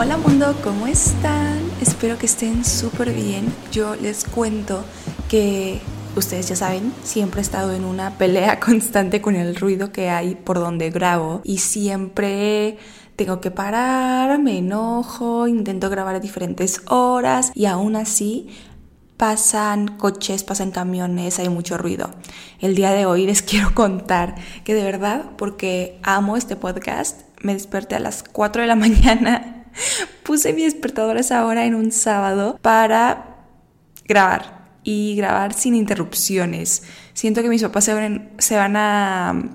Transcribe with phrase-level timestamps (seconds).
[0.00, 1.58] Hola mundo, ¿cómo están?
[1.80, 3.52] Espero que estén súper bien.
[3.72, 4.84] Yo les cuento
[5.28, 5.80] que
[6.14, 10.36] ustedes ya saben, siempre he estado en una pelea constante con el ruido que hay
[10.36, 12.78] por donde grabo y siempre
[13.16, 18.50] tengo que parar, me enojo, intento grabar a diferentes horas y aún así
[19.16, 22.12] pasan coches, pasan camiones, hay mucho ruido.
[22.60, 27.52] El día de hoy les quiero contar que de verdad, porque amo este podcast, me
[27.52, 29.57] desperté a las 4 de la mañana
[30.22, 33.36] Puse mi despertador a esa hora en un sábado para
[34.06, 36.82] grabar y grabar sin interrupciones.
[37.12, 37.92] Siento que mis papás se
[38.56, 39.50] van, a um,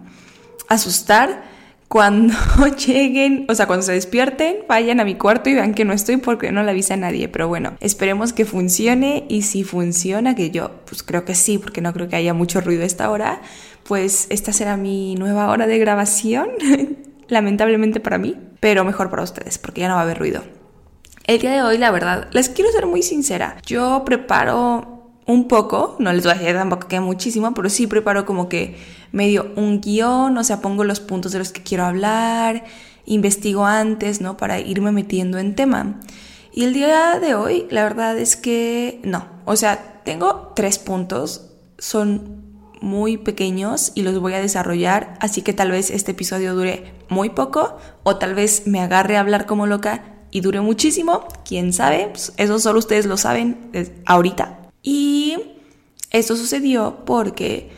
[0.67, 1.43] asustar
[1.87, 2.35] cuando
[2.87, 6.17] lleguen, o sea, cuando se despierten, vayan a mi cuarto y vean que no estoy
[6.17, 7.29] porque no le avisa a nadie.
[7.29, 11.81] Pero bueno, esperemos que funcione y si funciona, que yo pues creo que sí, porque
[11.81, 13.41] no creo que haya mucho ruido a esta hora,
[13.83, 16.49] pues esta será mi nueva hora de grabación.
[17.27, 20.43] lamentablemente para mí, pero mejor para ustedes, porque ya no va a haber ruido.
[21.25, 23.57] El día de hoy, la verdad, les quiero ser muy sincera.
[23.65, 24.93] Yo preparo
[25.25, 28.75] un poco, no les voy a decir tampoco que muchísimo, pero sí preparo como que
[29.11, 32.65] medio un guion, o sea, pongo los puntos de los que quiero hablar,
[33.05, 34.35] investigo antes, ¿no?
[34.37, 35.99] Para irme metiendo en tema.
[36.51, 39.25] Y el día de hoy, la verdad es que no.
[39.45, 42.42] O sea, tengo tres puntos, son
[42.83, 47.29] muy pequeños y los voy a desarrollar, así que tal vez este episodio dure muy
[47.29, 52.09] poco o tal vez me agarre a hablar como loca y dure muchísimo, quién sabe,
[52.11, 53.71] pues, eso solo ustedes lo saben
[54.05, 54.69] ahorita.
[54.81, 55.37] Y
[56.11, 57.71] esto sucedió porque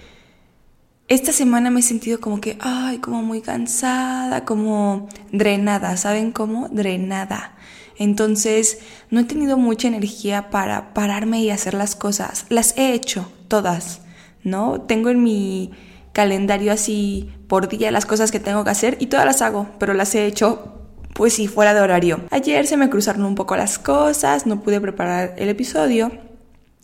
[1.07, 6.67] esta semana me he sentido como que, ay, como muy cansada, como drenada, ¿saben cómo?
[6.69, 7.55] Drenada.
[7.97, 8.79] Entonces,
[9.11, 12.45] no he tenido mucha energía para pararme y hacer las cosas.
[12.49, 14.01] Las he hecho, todas.
[14.45, 14.79] ¿No?
[14.79, 15.71] Tengo en mi
[16.13, 19.93] calendario así por día las cosas que tengo que hacer y todas las hago, pero
[19.93, 20.71] las he hecho
[21.13, 22.21] pues si fuera de horario.
[22.31, 26.11] Ayer se me cruzaron un poco las cosas, no pude preparar el episodio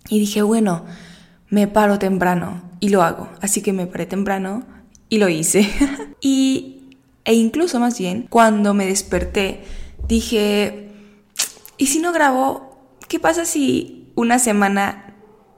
[0.10, 0.86] y dije, bueno,
[1.50, 3.30] me paro temprano y lo hago.
[3.42, 4.64] Así que me paré temprano
[5.10, 5.70] y lo hice.
[6.22, 9.64] y, e incluso más bien, cuando me desperté,
[10.08, 10.90] dije,
[11.78, 12.98] ¿y si no grabo?
[13.10, 15.11] ¿Qué pasa si una semana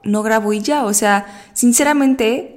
[0.04, 0.84] no grabo y ya.
[0.84, 2.56] O sea, sinceramente,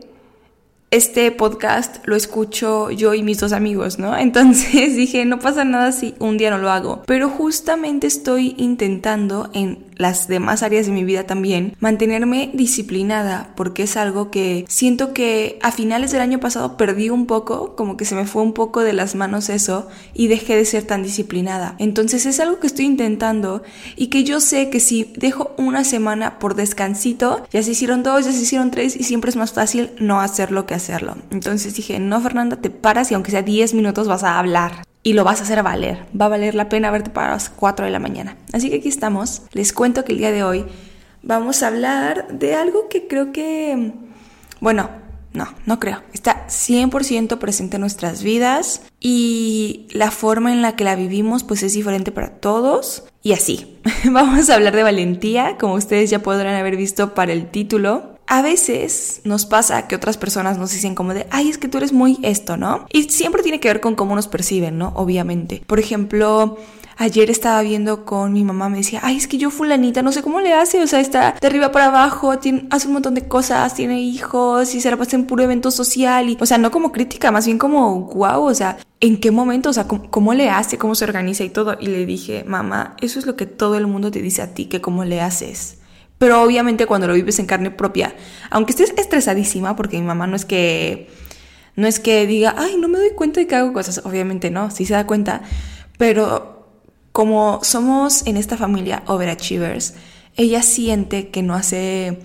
[0.90, 4.18] este podcast lo escucho yo y mis dos amigos, ¿no?
[4.18, 7.04] Entonces dije, no pasa nada si un día no lo hago.
[7.06, 13.84] Pero justamente estoy intentando en las demás áreas de mi vida también mantenerme disciplinada porque
[13.84, 18.06] es algo que siento que a finales del año pasado perdí un poco, como que
[18.06, 21.76] se me fue un poco de las manos eso y dejé de ser tan disciplinada.
[21.80, 23.64] Entonces es algo que estoy intentando
[23.96, 28.26] y que yo sé que si dejo una semana por descansito, ya se hicieron dos,
[28.26, 31.16] ya se hicieron tres y siempre es más fácil no hacer lo que hacerlo.
[31.32, 35.14] Entonces dije, no Fernanda, te paras y aunque sea 10 minutos vas a hablar y
[35.14, 36.06] lo vas a hacer valer.
[36.20, 38.36] Va a valer la pena verte para las 4 de la mañana.
[38.54, 39.44] Así que aquí estamos.
[39.52, 40.66] Les cuento que el día de hoy
[41.24, 43.94] vamos a hablar de algo que creo que,
[44.60, 44.90] bueno,
[45.38, 46.04] no, no creo.
[46.14, 51.64] Está 100% presente en nuestras vidas y la forma en la que la vivimos pues
[51.64, 53.78] es diferente para todos y así.
[54.12, 58.42] Vamos a hablar de valentía, como ustedes ya podrán haber visto para el título a
[58.42, 61.94] veces nos pasa que otras personas nos dicen como de, ay, es que tú eres
[61.94, 62.86] muy esto, ¿no?
[62.92, 64.92] Y siempre tiene que ver con cómo nos perciben, ¿no?
[64.96, 65.64] Obviamente.
[65.66, 66.58] Por ejemplo,
[67.00, 70.24] Ayer estaba viendo con mi mamá, me decía, ay, es que yo fulanita, no sé
[70.24, 73.28] cómo le hace, o sea, está de arriba para abajo, tiene, hace un montón de
[73.28, 76.72] cosas, tiene hijos y se la pasa en puro evento social y, o sea, no
[76.72, 80.34] como crítica, más bien como, wow, o sea, ¿en qué momento, o sea, cómo, cómo
[80.34, 81.78] le hace, cómo se organiza y todo?
[81.80, 84.66] Y le dije, mamá, eso es lo que todo el mundo te dice a ti,
[84.66, 85.78] que cómo le haces.
[86.18, 88.16] Pero obviamente cuando lo vives en carne propia,
[88.50, 91.10] aunque estés estresadísima, porque mi mamá no es que
[91.76, 94.72] no es que diga, ay, no me doy cuenta de que hago cosas, obviamente no,
[94.72, 95.44] sí se da cuenta,
[96.00, 96.57] pero
[97.18, 99.96] como somos en esta familia overachievers,
[100.36, 102.20] ella siente que no hace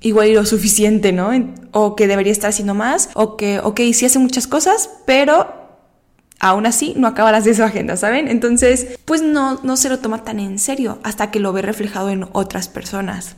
[0.00, 1.32] igual lo suficiente, ¿no?
[1.72, 5.52] O que debería estar haciendo más, o que, ok, sí hace muchas cosas, pero
[6.40, 8.26] aún así no acaba las de su agenda, ¿saben?
[8.26, 12.08] Entonces, pues no, no se lo toma tan en serio hasta que lo ve reflejado
[12.08, 13.36] en otras personas.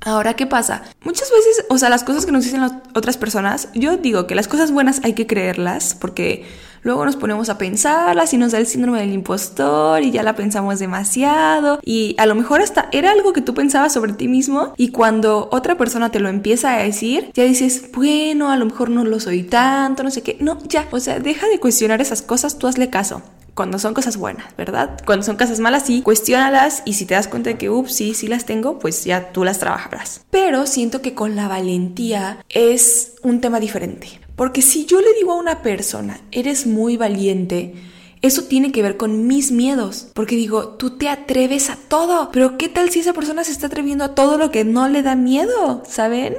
[0.00, 0.82] Ahora, ¿qué pasa?
[1.02, 2.62] Muchas veces, o sea, las cosas que nos dicen
[2.94, 6.44] otras personas, yo digo que las cosas buenas hay que creerlas porque
[6.82, 10.36] luego nos ponemos a pensarlas y nos da el síndrome del impostor y ya la
[10.36, 14.74] pensamos demasiado y a lo mejor hasta era algo que tú pensabas sobre ti mismo
[14.76, 18.90] y cuando otra persona te lo empieza a decir, ya dices, bueno, a lo mejor
[18.90, 20.36] no lo soy tanto, no sé qué.
[20.40, 23.22] No, ya, o sea, deja de cuestionar esas cosas, tú hazle caso
[23.54, 25.00] cuando son cosas buenas, ¿verdad?
[25.06, 28.14] Cuando son cosas malas, sí, cuestiónalas y si te das cuenta de que, ups, sí,
[28.14, 30.22] sí las tengo, pues ya tú las trabajarás.
[30.30, 34.20] Pero siento que con la valentía es un tema diferente.
[34.36, 37.74] Porque si yo le digo a una persona, eres muy valiente,
[38.20, 40.08] eso tiene que ver con mis miedos.
[40.14, 43.68] Porque digo, tú te atreves a todo, pero ¿qué tal si esa persona se está
[43.68, 45.84] atreviendo a todo lo que no le da miedo?
[45.88, 46.38] ¿Saben?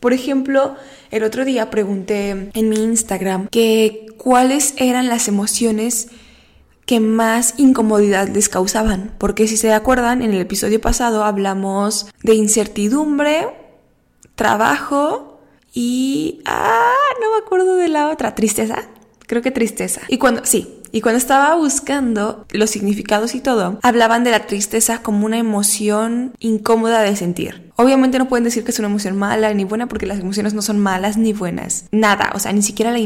[0.00, 0.76] Por ejemplo,
[1.10, 6.08] el otro día pregunté en mi Instagram que cuáles eran las emociones
[6.86, 9.12] que más incomodidad les causaban.
[9.18, 13.48] Porque si se acuerdan, en el episodio pasado hablamos de incertidumbre,
[14.36, 15.40] trabajo
[15.74, 16.40] y...
[16.46, 18.34] Ah, no me acuerdo de la otra.
[18.34, 18.84] Tristeza.
[19.26, 20.02] Creo que tristeza.
[20.08, 20.44] Y cuando...
[20.44, 25.36] Sí, y cuando estaba buscando los significados y todo, hablaban de la tristeza como una
[25.36, 27.70] emoción incómoda de sentir.
[27.76, 30.62] Obviamente no pueden decir que es una emoción mala ni buena porque las emociones no
[30.62, 31.84] son malas ni buenas.
[31.92, 32.96] Nada, o sea, ni siquiera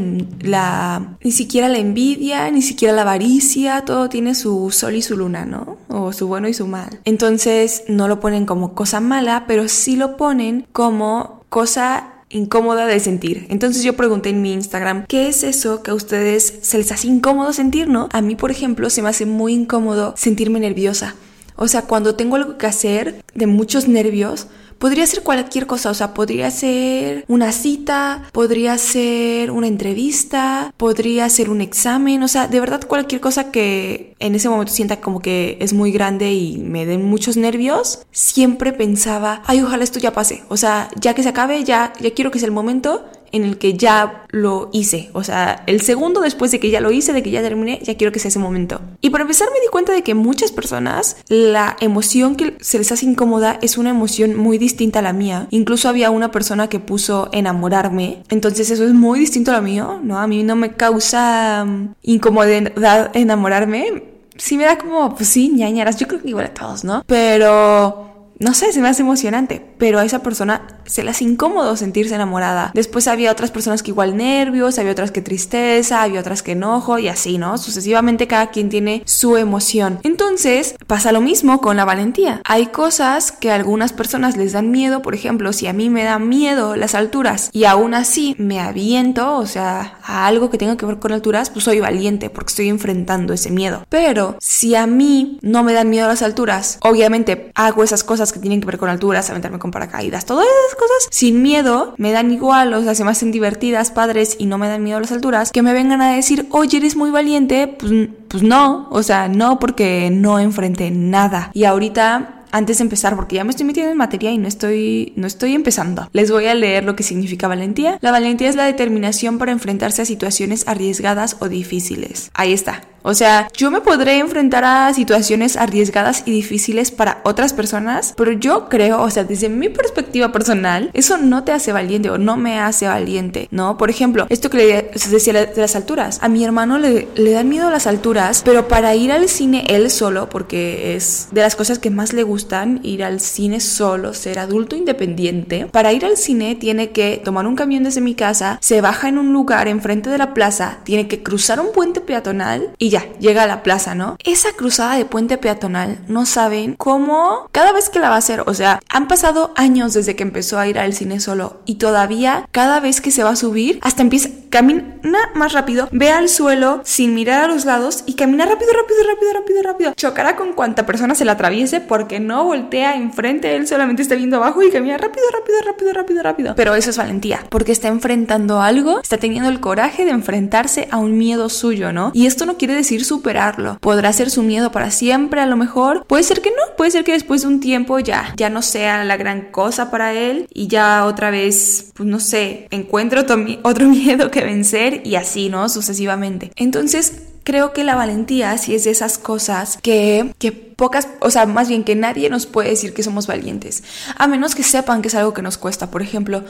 [0.41, 5.17] la, ni siquiera la envidia, ni siquiera la avaricia, todo tiene su sol y su
[5.17, 5.77] luna, ¿no?
[5.89, 7.01] O su bueno y su mal.
[7.05, 13.01] Entonces no lo ponen como cosa mala, pero sí lo ponen como cosa incómoda de
[13.01, 13.47] sentir.
[13.51, 17.09] Entonces yo pregunté en mi Instagram, ¿qué es eso que a ustedes se les hace
[17.09, 18.09] incómodo sentir, no?
[18.13, 21.17] A mí, por ejemplo, se me hace muy incómodo sentirme nerviosa.
[21.57, 24.47] O sea, cuando tengo algo que hacer de muchos nervios,
[24.81, 31.29] Podría ser cualquier cosa, o sea, podría ser una cita, podría ser una entrevista, podría
[31.29, 35.21] ser un examen, o sea, de verdad cualquier cosa que en ese momento sienta como
[35.21, 40.15] que es muy grande y me den muchos nervios, siempre pensaba, ay, ojalá esto ya
[40.15, 43.45] pase, o sea, ya que se acabe, ya, ya quiero que sea el momento en
[43.45, 45.11] el que ya lo hice.
[45.13, 47.97] O sea, el segundo después de que ya lo hice, de que ya terminé, ya
[47.97, 48.81] quiero que sea ese momento.
[49.01, 52.93] Y para empezar me di cuenta de que muchas personas la emoción que se les
[52.93, 55.47] hace incómoda es una emoción muy distinta a la mía.
[55.51, 58.23] Incluso había una persona que puso enamorarme.
[58.29, 60.19] Entonces eso es muy distinto a lo mío, ¿no?
[60.19, 64.05] A mí no me causa mm, incomodidad enamorarme.
[64.37, 65.97] Sí me da como, pues sí, ñañaras.
[65.97, 67.05] Yo creo que igual a todos, ¿no?
[67.07, 68.11] Pero
[68.41, 72.15] no sé, se me hace emocionante, pero a esa persona se le hace incómodo sentirse
[72.15, 72.71] enamorada.
[72.73, 76.99] Después había otras personas que igual nervios, había otras que tristeza, había otras que enojo
[76.99, 77.59] y así, ¿no?
[77.59, 80.01] Sucesivamente cada quien tiene su emoción.
[80.05, 82.41] Entonces pasa lo mismo con la valentía.
[82.47, 86.05] Hay cosas que a algunas personas les dan miedo, por ejemplo, si a mí me
[86.05, 90.79] da miedo las alturas y aún así me aviento, o sea, a algo que tenga
[90.79, 93.85] que ver con alturas, pues soy valiente porque estoy enfrentando ese miedo.
[93.91, 98.39] Pero si a mí no me dan miedo las alturas, obviamente hago esas cosas que
[98.41, 102.31] tienen que ver con alturas, aventarme con paracaídas, todas esas cosas sin miedo, me dan
[102.31, 105.13] igual, o sea, se me hacen divertidas, padres y no me dan miedo a las
[105.13, 107.93] alturas, que me vengan a decir, oye, eres muy valiente, pues,
[108.29, 111.51] pues no, o sea, no porque no enfrenté nada.
[111.53, 115.13] Y ahorita antes de empezar, porque ya me estoy metiendo en materia y no estoy,
[115.17, 117.99] no estoy empezando, les voy a leer lo que significa valentía.
[118.01, 122.31] La valentía es la determinación para enfrentarse a situaciones arriesgadas o difíciles.
[122.35, 122.83] Ahí está.
[123.03, 128.33] O sea, yo me podré enfrentar a situaciones arriesgadas y difíciles para otras personas, pero
[128.33, 132.37] yo creo, o sea, desde mi perspectiva personal, eso no te hace valiente o no
[132.37, 133.79] me hace valiente, ¿no?
[133.79, 136.19] Por ejemplo, esto que le decía de las alturas.
[136.21, 139.91] A mi hermano le, le dan miedo las alturas, pero para ir al cine él
[139.91, 144.39] solo, porque es de las cosas que más le gustan, ir al cine solo, ser
[144.39, 148.81] adulto independiente, para ir al cine tiene que tomar un camión desde mi casa, se
[148.81, 152.90] baja en un lugar enfrente de la plaza, tiene que cruzar un puente peatonal y
[152.91, 154.17] ya, llega a la plaza, ¿no?
[154.25, 158.43] Esa cruzada de puente peatonal, no saben cómo cada vez que la va a hacer,
[158.47, 162.49] o sea, han pasado años desde que empezó a ir al cine solo y todavía
[162.53, 166.81] cada vez que se va a subir, hasta empieza, camina más rápido, ve al suelo
[166.85, 169.93] sin mirar a los lados y camina rápido, rápido, rápido, rápido, rápido.
[169.97, 174.37] Chocará con cuanta persona se la atraviese porque no voltea enfrente, él solamente está viendo
[174.37, 176.55] abajo y camina rápido, rápido, rápido, rápido, rápido.
[176.57, 180.99] Pero eso es valentía, porque está enfrentando algo, está teniendo el coraje de enfrentarse a
[180.99, 182.11] un miedo suyo, ¿no?
[182.13, 183.79] Y esto no quiere decir superarlo.
[183.81, 186.05] Podrá ser su miedo para siempre, a lo mejor.
[186.07, 189.05] Puede ser que no, puede ser que después de un tiempo ya, ya no sea
[189.05, 193.37] la gran cosa para él y ya otra vez, pues no sé, encuentre otro,
[193.87, 195.69] miedo que vencer y así, ¿no?
[195.69, 196.53] Sucesivamente.
[196.57, 201.47] Entonces, creo que la valentía sí es de esas cosas que, que pocas, o sea,
[201.47, 203.83] más bien que nadie nos puede decir que somos valientes,
[204.17, 205.91] a menos que sepan que es algo que nos cuesta.
[205.91, 206.45] Por ejemplo,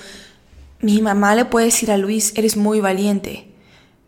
[0.80, 3.49] mi mamá le puede decir a Luis, eres muy valiente.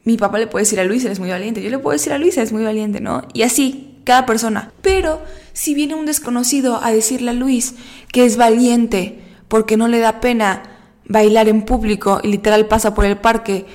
[0.04, 1.62] Mi papá le puede decir a Luis, eres muy valiente.
[1.62, 3.22] Yo le puedo decir a Luis, eres muy valiente, ¿no?
[3.32, 4.72] Y así, cada persona.
[4.82, 7.74] Pero si viene un desconocido a decirle a Luis
[8.12, 10.62] que es valiente porque no le da pena
[11.06, 13.66] bailar en público y literal pasa por el parque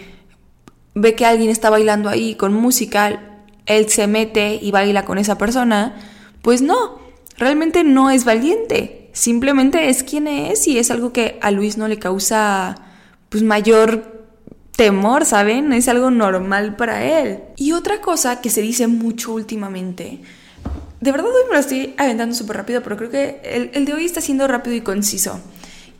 [0.99, 5.37] ve que alguien está bailando ahí con música, él se mete y baila con esa
[5.37, 5.95] persona,
[6.41, 6.99] pues no,
[7.37, 11.87] realmente no es valiente, simplemente es quien es y es algo que a Luis no
[11.87, 12.75] le causa
[13.29, 14.16] pues mayor
[14.77, 15.73] temor, ¿saben?
[15.73, 17.39] Es algo normal para él.
[17.57, 20.21] Y otra cosa que se dice mucho últimamente,
[21.01, 23.93] de verdad hoy me lo estoy aventando súper rápido, pero creo que el, el de
[23.93, 25.41] hoy está siendo rápido y conciso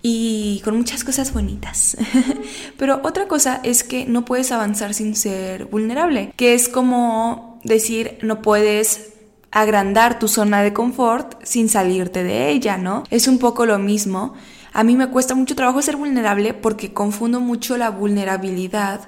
[0.02, 1.98] y con muchas cosas bonitas.
[2.78, 8.18] Pero otra cosa es que no puedes avanzar sin ser vulnerable, que es como decir
[8.22, 9.14] no puedes
[9.52, 13.04] agrandar tu zona de confort sin salirte de ella, ¿no?
[13.10, 14.36] Es un poco lo mismo.
[14.78, 19.08] A mí me cuesta mucho trabajo ser vulnerable porque confundo mucho la vulnerabilidad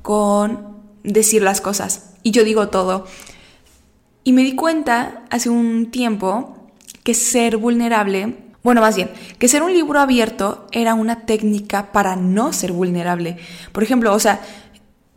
[0.00, 2.14] con decir las cosas.
[2.22, 3.04] Y yo digo todo.
[4.24, 6.70] Y me di cuenta hace un tiempo
[7.04, 12.16] que ser vulnerable, bueno, más bien, que ser un libro abierto era una técnica para
[12.16, 13.36] no ser vulnerable.
[13.72, 14.40] Por ejemplo, o sea,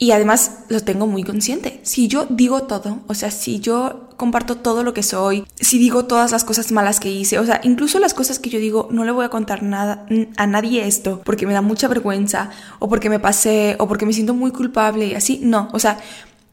[0.03, 1.79] y además lo tengo muy consciente.
[1.83, 6.03] Si yo digo todo, o sea, si yo comparto todo lo que soy, si digo
[6.03, 9.05] todas las cosas malas que hice, o sea, incluso las cosas que yo digo, no
[9.05, 10.05] le voy a contar nada
[10.35, 14.11] a nadie esto porque me da mucha vergüenza o porque me pasé o porque me
[14.11, 15.99] siento muy culpable y así, no, o sea,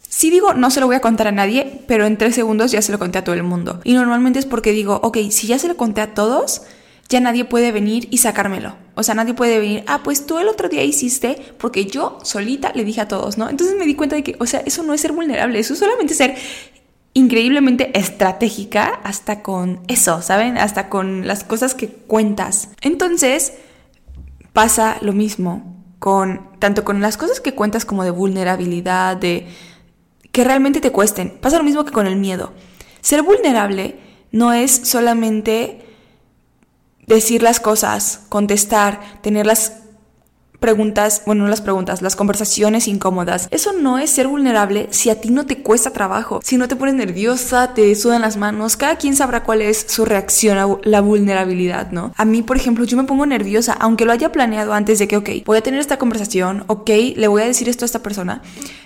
[0.00, 2.82] si digo, no se lo voy a contar a nadie, pero en tres segundos ya
[2.82, 3.80] se lo conté a todo el mundo.
[3.82, 6.62] Y normalmente es porque digo, ok, si ya se lo conté a todos,
[7.10, 8.76] ya nadie puede venir y sacármelo.
[8.94, 12.72] O sea, nadie puede venir, ah, pues tú el otro día hiciste porque yo solita
[12.74, 13.50] le dije a todos, ¿no?
[13.50, 15.80] Entonces me di cuenta de que, o sea, eso no es ser vulnerable, eso es
[15.80, 16.36] solamente ser
[17.12, 20.56] increíblemente estratégica hasta con eso, ¿saben?
[20.56, 22.68] Hasta con las cosas que cuentas.
[22.80, 23.54] Entonces,
[24.52, 29.48] pasa lo mismo con tanto con las cosas que cuentas como de vulnerabilidad, de
[30.30, 31.38] que realmente te cuesten.
[31.40, 32.52] Pasa lo mismo que con el miedo.
[33.00, 33.98] Ser vulnerable
[34.30, 35.89] no es solamente
[37.14, 39.72] decir las cosas, contestar, tener las
[40.60, 43.48] preguntas, bueno, no las preguntas, las conversaciones incómodas.
[43.50, 46.76] Eso no es ser vulnerable si a ti no te cuesta trabajo, si no te
[46.76, 51.00] pones nerviosa, te sudan las manos, cada quien sabrá cuál es su reacción a la
[51.00, 52.12] vulnerabilidad, ¿no?
[52.16, 55.16] A mí, por ejemplo, yo me pongo nerviosa, aunque lo haya planeado antes de que,
[55.16, 58.42] ok, voy a tener esta conversación, ok, le voy a decir esto a esta persona.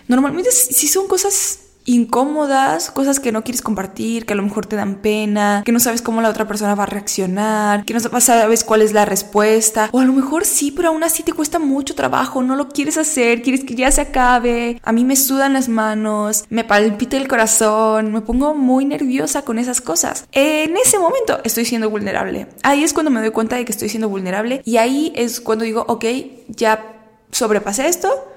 [0.06, 4.76] Normalmente si son cosas incómodas, cosas que no quieres compartir, que a lo mejor te
[4.76, 8.64] dan pena, que no sabes cómo la otra persona va a reaccionar, que no sabes
[8.64, 11.94] cuál es la respuesta, o a lo mejor sí, pero aún así te cuesta mucho
[11.94, 15.68] trabajo, no lo quieres hacer, quieres que ya se acabe, a mí me sudan las
[15.68, 20.26] manos, me palpita el corazón, me pongo muy nerviosa con esas cosas.
[20.32, 22.46] En ese momento estoy siendo vulnerable.
[22.62, 25.64] Ahí es cuando me doy cuenta de que estoy siendo vulnerable y ahí es cuando
[25.64, 26.04] digo, ok,
[26.48, 26.94] ya
[27.30, 28.30] sobrepasé esto,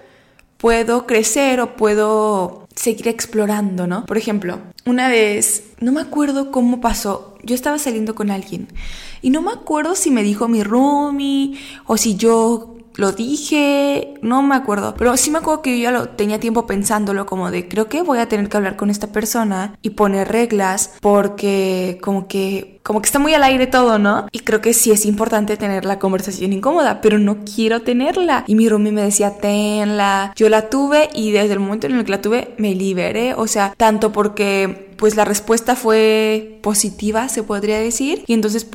[0.58, 4.06] puedo crecer o puedo seguir explorando, ¿no?
[4.06, 8.68] Por ejemplo, una vez, no me acuerdo cómo pasó, yo estaba saliendo con alguien
[9.22, 14.42] y no me acuerdo si me dijo mi roomie o si yo lo dije, no
[14.42, 17.68] me acuerdo, pero sí me acuerdo que yo ya lo tenía tiempo pensándolo como de
[17.68, 22.28] creo que voy a tener que hablar con esta persona y poner reglas porque como
[22.28, 24.28] que como que está muy al aire todo, ¿no?
[24.32, 28.46] Y creo que sí es importante tener la conversación incómoda, pero no quiero tenerla.
[28.48, 30.32] Y mi roomie me decía, tenla.
[30.38, 33.46] Yo la tuve y desde el momento en el que la tuve me liberé, o
[33.46, 38.66] sea, tanto porque pues la respuesta fue positiva, se podría decir, y entonces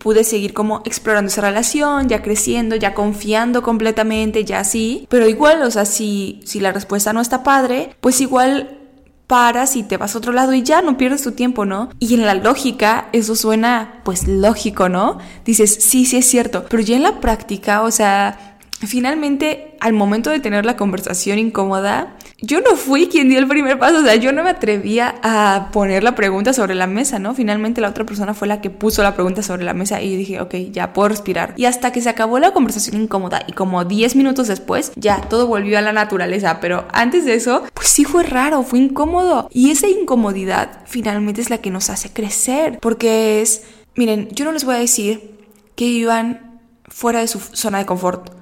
[0.00, 5.06] pude seguir como explorando esa relación, ya creciendo, ya confiando completamente, ya así.
[5.10, 8.78] Pero igual, o sea, si, si la respuesta no está padre, pues igual
[9.26, 11.90] paras y te vas a otro lado y ya no pierdes tu tiempo, ¿no?
[12.00, 15.18] Y en la lógica eso suena pues lógico, ¿no?
[15.44, 20.30] Dices, sí, sí es cierto, pero ya en la práctica, o sea, finalmente al momento
[20.30, 24.14] de tener la conversación incómoda, yo no fui quien dio el primer paso, o sea,
[24.14, 27.34] yo no me atrevía a poner la pregunta sobre la mesa, ¿no?
[27.34, 30.40] Finalmente la otra persona fue la que puso la pregunta sobre la mesa y dije,
[30.40, 31.54] ok, ya puedo respirar.
[31.56, 35.46] Y hasta que se acabó la conversación incómoda y como 10 minutos después, ya todo
[35.46, 39.48] volvió a la naturaleza, pero antes de eso, pues sí fue raro, fue incómodo.
[39.52, 43.64] Y esa incomodidad finalmente es la que nos hace crecer, porque es,
[43.96, 45.38] miren, yo no les voy a decir
[45.74, 48.39] que vivan fuera de su zona de confort,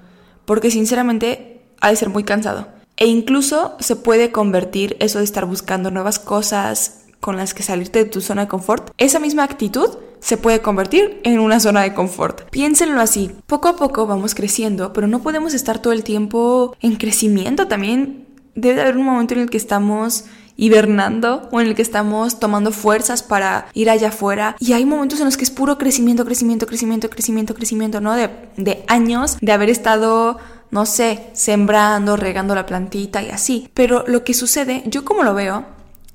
[0.48, 5.44] porque sinceramente ha de ser muy cansado e incluso se puede convertir eso de estar
[5.44, 8.90] buscando nuevas cosas con las que salirte de tu zona de confort.
[8.96, 12.48] Esa misma actitud se puede convertir en una zona de confort.
[12.48, 13.30] Piénsenlo así.
[13.46, 17.68] Poco a poco vamos creciendo, pero no podemos estar todo el tiempo en crecimiento.
[17.68, 20.24] También debe haber un momento en el que estamos
[20.58, 24.56] hibernando o en el que estamos tomando fuerzas para ir allá afuera.
[24.58, 28.14] Y hay momentos en los que es puro crecimiento, crecimiento, crecimiento, crecimiento, crecimiento, ¿no?
[28.14, 30.38] De, de años de haber estado
[30.70, 33.70] no sé, sembrando, regando la plantita y así.
[33.72, 35.64] Pero lo que sucede, yo como lo veo,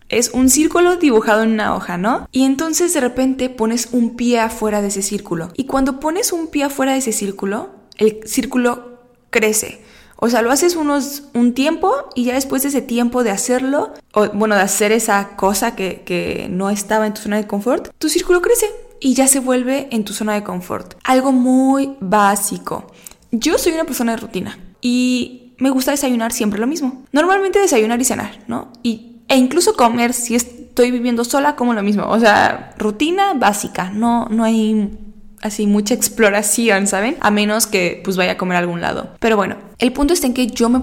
[0.10, 2.28] es un círculo dibujado en una hoja, ¿no?
[2.32, 5.50] Y entonces de repente pones un pie afuera de ese círculo.
[5.56, 9.82] Y cuando pones un pie afuera de ese círculo, el círculo crece.
[10.24, 13.92] O sea, lo haces unos, un tiempo y ya después de ese tiempo de hacerlo,
[14.14, 17.90] o bueno, de hacer esa cosa que, que no estaba en tu zona de confort,
[17.98, 18.68] tu círculo crece
[19.02, 20.94] y ya se vuelve en tu zona de confort.
[21.04, 22.90] Algo muy básico.
[23.32, 27.04] Yo soy una persona de rutina y me gusta desayunar siempre lo mismo.
[27.12, 28.72] Normalmente desayunar y cenar, ¿no?
[28.82, 32.06] Y, e incluso comer si estoy viviendo sola como lo mismo.
[32.08, 34.98] O sea, rutina básica, no, no hay
[35.44, 37.18] así mucha exploración, ¿saben?
[37.20, 39.12] A menos que pues vaya a comer a algún lado.
[39.20, 40.82] Pero bueno, el punto está en que yo me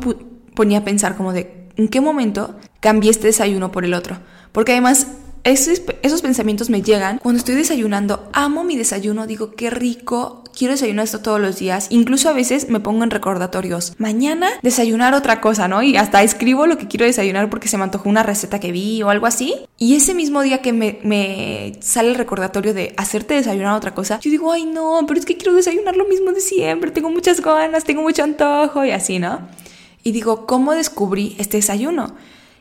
[0.55, 4.19] ponía a pensar como de, ¿en qué momento cambié este desayuno por el otro?
[4.53, 5.09] Porque además
[5.43, 8.29] esos, esos, pensamientos me llegan cuando estoy desayunando.
[8.33, 11.87] Amo mi desayuno, digo, qué rico, quiero desayunar esto todos los días.
[11.91, 13.95] Incluso a veces me pongo en recordatorios.
[13.99, 15.83] Mañana desayunar otra cosa, ¿no?
[15.83, 19.03] Y hasta escribo lo que quiero desayunar porque se me antojó una receta que vi
[19.03, 19.55] o algo así.
[19.79, 24.21] Y ese mismo día que me, me sale el recordatorio de hacerte desayunar otra cosa,
[24.21, 26.91] yo digo, ay no, pero es que quiero desayunar lo mismo de siempre.
[26.91, 29.49] Tengo muchas ganas, tengo mucho antojo y así, ¿no?
[30.03, 32.15] Y digo, ¿cómo descubrí este desayuno?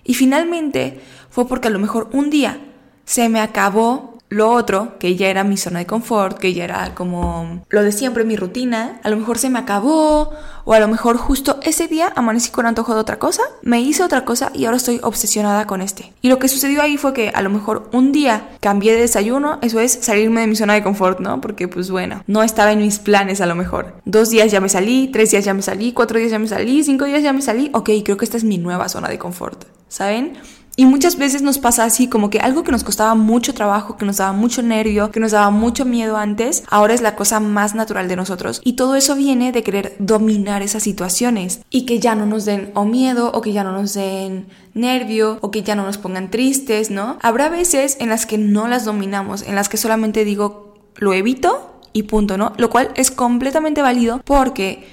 [0.03, 2.59] Y finalmente fue porque a lo mejor un día
[3.05, 6.93] se me acabó lo otro, que ya era mi zona de confort, que ya era
[6.95, 10.31] como lo de siempre, mi rutina, a lo mejor se me acabó,
[10.65, 14.03] o a lo mejor justo ese día amanecí con antojo de otra cosa, me hice
[14.03, 16.13] otra cosa y ahora estoy obsesionada con este.
[16.21, 19.57] Y lo que sucedió ahí fue que a lo mejor un día cambié de desayuno,
[19.61, 21.41] eso es salirme de mi zona de confort, ¿no?
[21.41, 23.95] Porque pues bueno, no estaba en mis planes a lo mejor.
[24.05, 26.83] Dos días ya me salí, tres días ya me salí, cuatro días ya me salí,
[26.83, 29.65] cinco días ya me salí, ok, creo que esta es mi nueva zona de confort,
[29.87, 30.37] ¿saben?
[30.79, 34.05] Y muchas veces nos pasa así, como que algo que nos costaba mucho trabajo, que
[34.05, 37.75] nos daba mucho nervio, que nos daba mucho miedo antes, ahora es la cosa más
[37.75, 38.61] natural de nosotros.
[38.63, 42.71] Y todo eso viene de querer dominar esas situaciones y que ya no nos den
[42.75, 46.31] o miedo o que ya no nos den nervio o que ya no nos pongan
[46.31, 47.17] tristes, ¿no?
[47.21, 51.81] Habrá veces en las que no las dominamos, en las que solamente digo, lo evito
[51.91, 52.53] y punto, ¿no?
[52.55, 54.87] Lo cual es completamente válido porque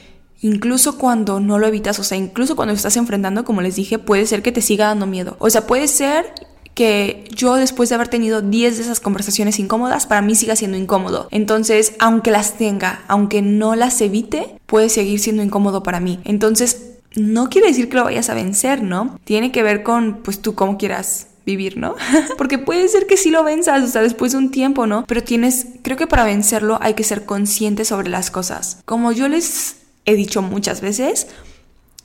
[0.47, 4.26] Incluso cuando no lo evitas, o sea, incluso cuando estás enfrentando, como les dije, puede
[4.26, 5.35] ser que te siga dando miedo.
[5.41, 6.33] O sea, puede ser
[6.73, 10.76] que yo después de haber tenido 10 de esas conversaciones incómodas, para mí siga siendo
[10.76, 11.26] incómodo.
[11.33, 16.21] Entonces, aunque las tenga, aunque no las evite, puede seguir siendo incómodo para mí.
[16.23, 19.19] Entonces, no quiere decir que lo vayas a vencer, ¿no?
[19.25, 21.97] Tiene que ver con, pues tú cómo quieras vivir, ¿no?
[22.38, 25.07] Porque puede ser que sí lo venzas, o sea, después de un tiempo, ¿no?
[25.09, 28.79] Pero tienes, creo que para vencerlo hay que ser consciente sobre las cosas.
[28.85, 31.27] Como yo les he dicho muchas veces,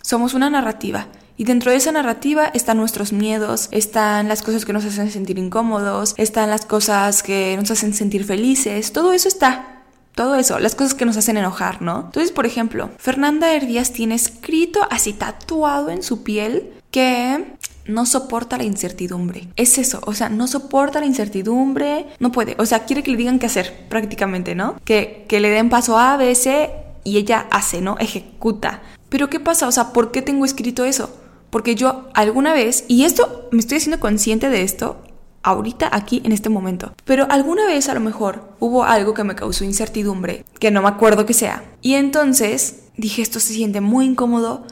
[0.01, 1.07] somos una narrativa.
[1.37, 5.39] Y dentro de esa narrativa están nuestros miedos, están las cosas que nos hacen sentir
[5.39, 9.77] incómodos, están las cosas que nos hacen sentir felices, todo eso está.
[10.13, 12.01] Todo eso, las cosas que nos hacen enojar, ¿no?
[12.07, 18.57] Entonces, por ejemplo, Fernanda Hervías tiene escrito así tatuado en su piel que no soporta
[18.57, 19.47] la incertidumbre.
[19.55, 23.17] Es eso, o sea, no soporta la incertidumbre, no puede, o sea, quiere que le
[23.17, 24.75] digan qué hacer prácticamente, ¿no?
[24.83, 26.69] Que, que le den paso A, B, C
[27.03, 27.97] y ella hace, ¿no?
[27.99, 28.81] Ejecuta.
[29.09, 29.67] Pero ¿qué pasa?
[29.67, 31.09] O sea, ¿por qué tengo escrito eso?
[31.49, 35.01] Porque yo alguna vez, y esto me estoy haciendo consciente de esto
[35.43, 39.35] ahorita, aquí, en este momento, pero alguna vez a lo mejor hubo algo que me
[39.35, 41.63] causó incertidumbre, que no me acuerdo que sea.
[41.81, 44.65] Y entonces dije, esto se siente muy incómodo,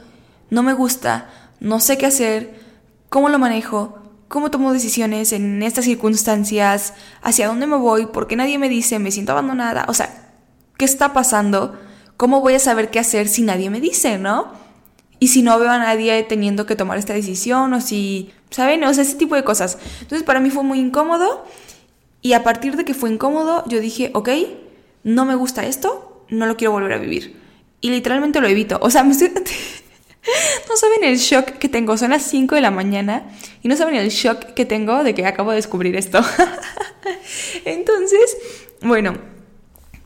[0.48, 2.60] no me gusta, no sé qué hacer,
[3.08, 8.58] cómo lo manejo, cómo tomo decisiones en estas circunstancias, hacia dónde me voy, porque nadie
[8.58, 10.32] me dice, me siento abandonada, o sea,
[10.78, 11.76] ¿qué está pasando?
[12.20, 14.52] ¿Cómo voy a saber qué hacer si nadie me dice, no?
[15.20, 18.84] Y si no veo a nadie teniendo que tomar esta decisión o si, ¿saben?
[18.84, 19.78] O sea, ese tipo de cosas.
[20.02, 21.46] Entonces para mí fue muy incómodo
[22.20, 24.28] y a partir de que fue incómodo yo dije, ok,
[25.02, 27.40] no me gusta esto, no lo quiero volver a vivir.
[27.80, 28.78] Y literalmente lo evito.
[28.82, 31.96] O sea, no saben el shock que tengo.
[31.96, 33.30] Son las 5 de la mañana
[33.62, 36.20] y no saben el shock que tengo de que acabo de descubrir esto.
[37.64, 38.36] Entonces,
[38.82, 39.39] bueno,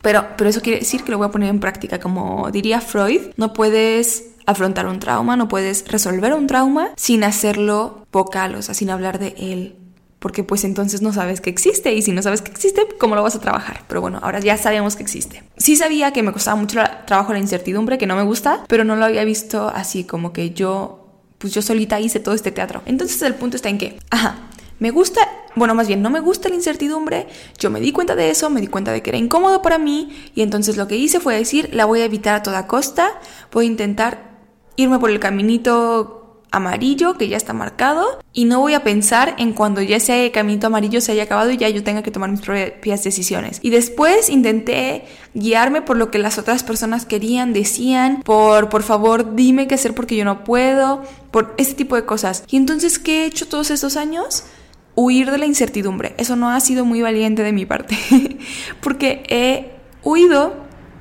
[0.05, 1.99] pero, pero eso quiere decir que lo voy a poner en práctica.
[1.99, 8.07] Como diría Freud, no puedes afrontar un trauma, no puedes resolver un trauma sin hacerlo
[8.13, 9.77] vocal, o sea, sin hablar de él.
[10.19, 13.23] Porque pues entonces no sabes que existe y si no sabes que existe, ¿cómo lo
[13.23, 13.85] vas a trabajar?
[13.89, 15.43] Pero bueno, ahora ya sabemos que existe.
[15.57, 18.97] Sí sabía que me costaba mucho trabajo la incertidumbre, que no me gusta, pero no
[18.97, 22.83] lo había visto así como que yo, pues yo solita hice todo este teatro.
[22.85, 24.37] Entonces el punto está en que, ajá,
[24.81, 25.21] me gusta,
[25.57, 27.27] bueno, más bien no me gusta la incertidumbre,
[27.59, 30.11] yo me di cuenta de eso, me di cuenta de que era incómodo para mí
[30.35, 33.21] y entonces lo que hice fue decir, la voy a evitar a toda costa,
[33.53, 34.35] voy a intentar
[34.77, 36.21] irme por el caminito
[36.55, 40.69] amarillo que ya está marcado y no voy a pensar en cuando ya ese caminito
[40.69, 43.59] amarillo se haya acabado y ya yo tenga que tomar mis propias decisiones.
[43.63, 49.35] Y después intenté guiarme por lo que las otras personas querían, decían, por por favor
[49.35, 52.45] dime qué hacer porque yo no puedo, por ese tipo de cosas.
[52.49, 54.45] Y entonces, ¿qué he hecho todos estos años?
[54.95, 56.15] Huir de la incertidumbre.
[56.19, 57.97] Eso no ha sido muy valiente de mi parte,
[58.81, 60.55] porque he huido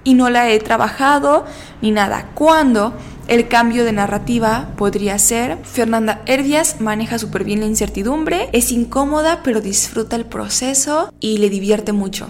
[0.03, 1.45] y no la he trabajado
[1.81, 2.29] ni nada.
[2.33, 2.93] Cuando
[3.27, 9.41] el cambio de narrativa podría ser, Fernanda Herbias maneja súper bien la incertidumbre, es incómoda
[9.43, 12.29] pero disfruta el proceso y le divierte mucho.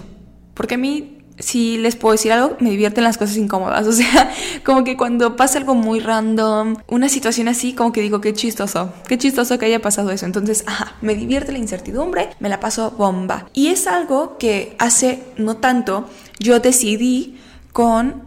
[0.54, 3.86] Porque a mí si les puedo decir algo, me divierten las cosas incómodas.
[3.94, 4.32] O sea,
[4.64, 8.92] como que cuando pasa algo muy random, una situación así, como que digo, qué chistoso,
[9.06, 10.26] qué chistoso que haya pasado eso.
[10.26, 13.48] Entonces, ajá, me divierte la incertidumbre, me la paso bomba.
[13.52, 16.08] Y es algo que hace no tanto
[16.40, 17.38] yo decidí
[17.72, 18.22] con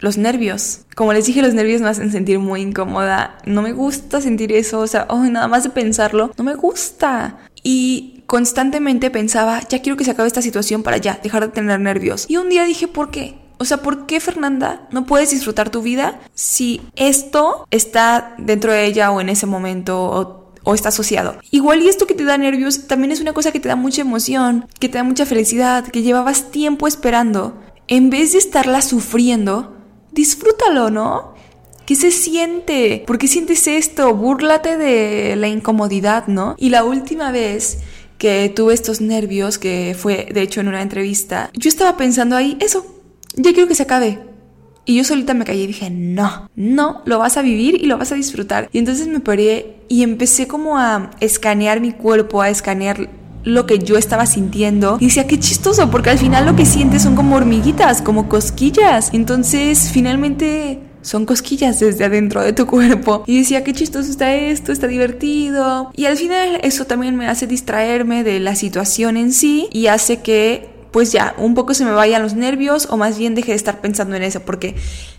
[0.00, 0.80] los nervios.
[0.94, 3.38] Como les dije, los nervios me hacen sentir muy incómoda.
[3.44, 4.80] No me gusta sentir eso.
[4.80, 7.38] O sea, nada más de pensarlo, no me gusta.
[7.62, 11.80] y constantemente pensaba, ya quiero que se acabe esta situación para ya dejar de tener
[11.80, 12.26] nervios.
[12.28, 13.34] Y un día dije, ¿por qué?
[13.58, 18.86] O sea, ¿por qué Fernanda no puedes disfrutar tu vida si esto está dentro de
[18.86, 21.38] ella o en ese momento o o está asociado.
[21.50, 24.02] Igual y esto que te da nervios también es una cosa que te da mucha
[24.02, 27.58] emoción, que te da mucha felicidad, que llevabas tiempo esperando.
[27.88, 29.74] En vez de estarla sufriendo,
[30.12, 31.34] disfrútalo, ¿no?
[31.86, 33.02] ¿Qué se siente?
[33.06, 34.14] ¿Por qué sientes esto?
[34.14, 36.54] Búrlate de la incomodidad, ¿no?
[36.58, 37.78] Y la última vez
[38.20, 42.58] que tuve estos nervios, que fue de hecho en una entrevista, yo estaba pensando ahí,
[42.60, 42.84] eso,
[43.34, 44.18] ya quiero que se acabe.
[44.84, 47.96] Y yo solita me callé y dije, no, no, lo vas a vivir y lo
[47.96, 48.68] vas a disfrutar.
[48.72, 53.08] Y entonces me paré y empecé como a escanear mi cuerpo, a escanear
[53.42, 54.98] lo que yo estaba sintiendo.
[55.00, 59.10] Y decía, qué chistoso, porque al final lo que sientes son como hormiguitas, como cosquillas.
[59.14, 63.24] Entonces, finalmente son cosquillas desde adentro de tu cuerpo.
[63.26, 65.90] Y decía, qué chistoso está esto, está divertido.
[65.94, 70.20] Y al final eso también me hace distraerme de la situación en sí y hace
[70.20, 73.56] que pues ya, un poco se me vayan los nervios o más bien deje de
[73.56, 74.74] estar pensando en eso, porque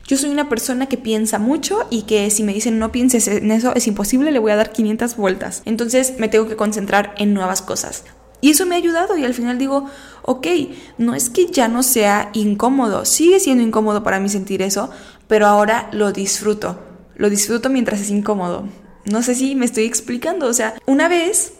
[0.05, 3.51] yo soy una persona que piensa mucho y que si me dicen no pienses en
[3.51, 5.61] eso es imposible, le voy a dar 500 vueltas.
[5.65, 8.03] Entonces me tengo que concentrar en nuevas cosas.
[8.41, 9.85] Y eso me ha ayudado y al final digo,
[10.23, 10.47] ok,
[10.97, 14.89] no es que ya no sea incómodo, sigue siendo incómodo para mí sentir eso,
[15.31, 16.77] pero ahora lo disfruto.
[17.15, 18.67] Lo disfruto mientras es incómodo.
[19.05, 20.45] No sé si me estoy explicando.
[20.45, 21.53] O sea, una vez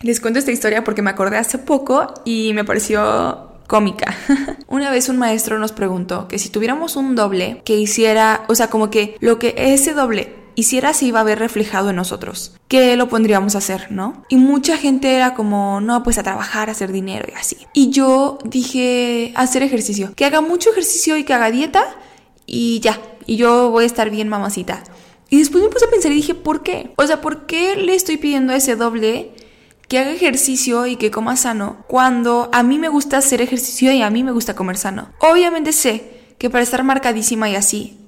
[0.00, 4.16] les cuento esta historia porque me acordé hace poco y me pareció cómica.
[4.68, 8.70] Una vez un maestro nos preguntó que si tuviéramos un doble que hiciera, o sea,
[8.70, 12.56] como que lo que ese doble hiciera se iba a ver reflejado en nosotros.
[12.68, 14.24] ¿Qué lo pondríamos a hacer, no?
[14.30, 17.58] Y mucha gente era como, no, pues a trabajar, a hacer dinero y así.
[17.74, 20.14] Y yo dije, hacer ejercicio.
[20.16, 21.84] Que haga mucho ejercicio y que haga dieta
[22.54, 24.84] y ya, y yo voy a estar bien mamacita.
[25.28, 26.92] Y después me puse a pensar y dije, ¿por qué?
[26.96, 29.32] O sea, ¿por qué le estoy pidiendo a ese doble
[29.88, 34.02] que haga ejercicio y que coma sano cuando a mí me gusta hacer ejercicio y
[34.02, 35.10] a mí me gusta comer sano?
[35.18, 37.98] Obviamente sé que para estar marcadísima y así,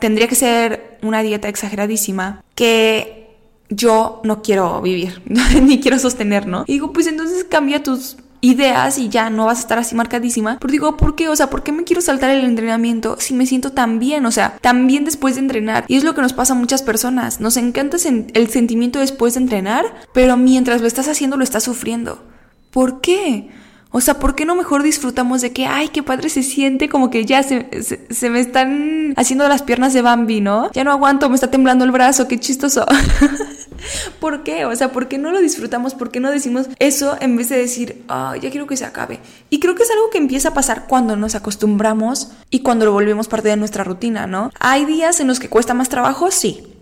[0.00, 3.36] tendría que ser una dieta exageradísima que
[3.68, 5.22] yo no quiero vivir,
[5.62, 6.64] ni quiero sostener, ¿no?
[6.66, 10.58] Y digo, pues entonces cambia tus ideas y ya no vas a estar así marcadísima.
[10.60, 11.28] Pero digo, ¿por qué?
[11.28, 14.26] O sea, ¿por qué me quiero saltar el entrenamiento si me siento tan bien?
[14.26, 15.84] O sea, tan bien después de entrenar.
[15.88, 17.40] Y es lo que nos pasa a muchas personas.
[17.40, 17.96] Nos encanta
[18.34, 22.22] el sentimiento después de entrenar, pero mientras lo estás haciendo lo estás sufriendo.
[22.70, 23.48] ¿Por qué?
[23.90, 27.08] O sea, ¿por qué no mejor disfrutamos de que, ay, qué padre se siente, como
[27.08, 27.66] que ya se,
[28.10, 30.70] se, me están haciendo las piernas de Bambi, ¿no?
[30.72, 32.84] Ya no aguanto, me está temblando el brazo, qué chistoso.
[34.20, 34.64] ¿Por qué?
[34.64, 35.94] O sea, ¿por qué no lo disfrutamos?
[35.94, 39.20] ¿Por qué no decimos eso en vez de decir, ay, ya quiero que se acabe?
[39.50, 42.92] Y creo que es algo que empieza a pasar cuando nos acostumbramos y cuando lo
[42.92, 44.50] volvemos parte de nuestra rutina, ¿no?
[44.58, 46.72] Hay días en los que cuesta más trabajo, sí.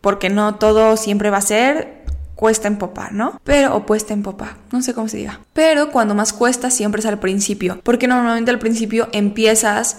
[0.00, 3.40] Porque no todo siempre va a ser cuesta en popa, ¿no?
[3.44, 5.40] Pero, o puesta en popa, no sé cómo se diga.
[5.52, 9.98] Pero cuando más cuesta siempre es al principio, porque normalmente al principio empiezas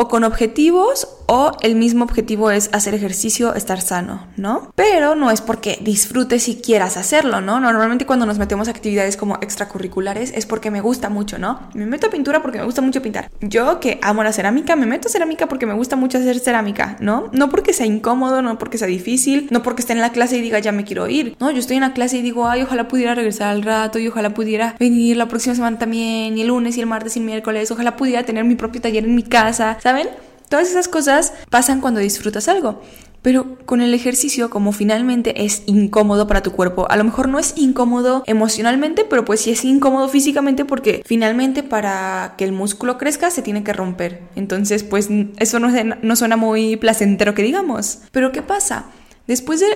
[0.00, 4.72] o con objetivos o el mismo objetivo es hacer ejercicio, estar sano, ¿no?
[4.74, 7.60] Pero no es porque disfrutes y quieras hacerlo, ¿no?
[7.60, 11.68] Normalmente cuando nos metemos a actividades como extracurriculares es porque me gusta mucho, ¿no?
[11.74, 13.30] Me meto a pintura porque me gusta mucho pintar.
[13.42, 16.96] Yo que amo la cerámica, me meto a cerámica porque me gusta mucho hacer cerámica,
[16.98, 17.28] ¿no?
[17.32, 20.40] No porque sea incómodo, no porque sea difícil, no porque esté en la clase y
[20.40, 21.50] diga ya me quiero ir, ¿no?
[21.50, 24.30] Yo estoy en la clase y digo, ay, ojalá pudiera regresar al rato y ojalá
[24.32, 27.70] pudiera venir la próxima semana también, y el lunes y el martes y el miércoles,
[27.70, 30.08] ojalá pudiera tener mi propio taller en mi casa, ¿saben?
[30.48, 32.80] Todas esas cosas pasan cuando disfrutas algo.
[33.22, 37.40] Pero con el ejercicio, como finalmente es incómodo para tu cuerpo, a lo mejor no
[37.40, 42.98] es incómodo emocionalmente, pero pues sí es incómodo físicamente porque finalmente para que el músculo
[42.98, 44.22] crezca se tiene que romper.
[44.36, 45.70] Entonces, pues eso no,
[46.02, 48.02] no suena muy placentero que digamos.
[48.12, 48.86] Pero ¿qué pasa?
[49.26, 49.66] Después de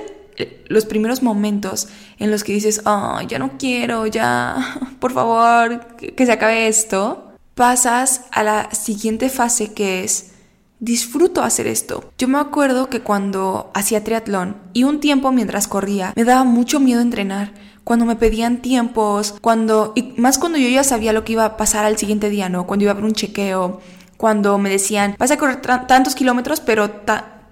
[0.68, 6.24] los primeros momentos en los que dices, oh, ya no quiero, ya, por favor, que
[6.24, 7.23] se acabe esto,
[7.54, 10.32] pasas a la siguiente fase que es
[10.80, 12.12] disfruto hacer esto.
[12.18, 16.80] Yo me acuerdo que cuando hacía triatlón y un tiempo mientras corría, me daba mucho
[16.80, 17.52] miedo entrenar.
[17.84, 21.56] Cuando me pedían tiempos, cuando, y más cuando yo ya sabía lo que iba a
[21.56, 22.66] pasar al siguiente día, ¿no?
[22.66, 23.80] Cuando iba a haber un chequeo,
[24.16, 26.90] cuando me decían, vas a correr tantos kilómetros, pero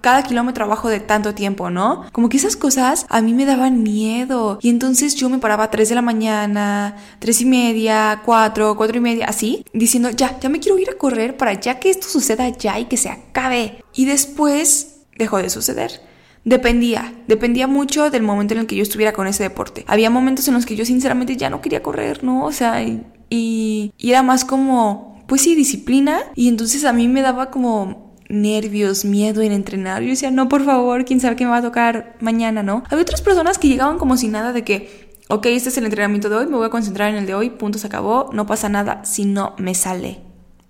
[0.03, 2.05] cada kilómetro abajo de tanto tiempo, ¿no?
[2.13, 4.59] Como que esas cosas a mí me daban miedo.
[4.61, 8.97] Y entonces yo me paraba a 3 de la mañana, 3 y media, 4, 4
[8.99, 12.09] y media, así, diciendo, ya, ya me quiero ir a correr para ya que esto
[12.09, 13.83] suceda ya y que se acabe.
[13.95, 16.03] Y después dejó de suceder.
[16.45, 19.85] Dependía, dependía mucho del momento en el que yo estuviera con ese deporte.
[19.87, 22.45] Había momentos en los que yo sinceramente ya no quería correr, ¿no?
[22.45, 26.19] O sea, y, y era más como, pues sí, disciplina.
[26.35, 30.03] Y entonces a mí me daba como nervios, miedo en entrenar.
[30.03, 32.83] Yo decía, no, por favor, quién sabe qué me va a tocar mañana, ¿no?
[32.89, 36.31] Había otras personas que llegaban como si nada de que, ok, este es el entrenamiento
[36.31, 38.69] de hoy, me voy a concentrar en el de hoy, punto, se acabó, no pasa
[38.69, 40.21] nada si no me sale.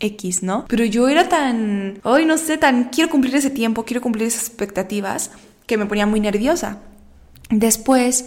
[0.00, 0.64] X, ¿no?
[0.66, 4.48] Pero yo era tan, hoy no sé, tan quiero cumplir ese tiempo, quiero cumplir esas
[4.48, 5.30] expectativas,
[5.66, 6.80] que me ponía muy nerviosa.
[7.50, 8.26] Después